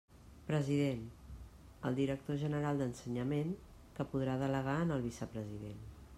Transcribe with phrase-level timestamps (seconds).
[0.45, 1.03] President:
[1.89, 3.55] el director general d'Ensenyament,
[4.01, 5.89] que podrà delegar en el vicepresident.